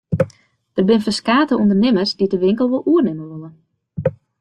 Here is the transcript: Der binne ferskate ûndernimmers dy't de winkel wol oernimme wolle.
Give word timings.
Der 0.75 0.83
binne 0.87 1.05
ferskate 1.07 1.53
ûndernimmers 1.61 2.11
dy't 2.15 2.31
de 2.33 2.37
winkel 2.43 2.67
wol 2.71 2.87
oernimme 2.91 3.25
wolle. 3.31 3.49